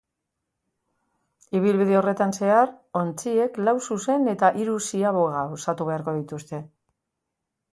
Ibilbide 1.59 1.97
horretan 1.99 2.33
zehar, 2.39 2.71
ontziek 3.01 3.59
lau 3.67 3.75
zuzen 3.89 4.27
eta 4.33 4.51
hiru 4.63 4.79
ziaboga 4.87 5.45
osatu 5.59 5.89
beharko 5.91 6.17
dituzte. 6.19 6.63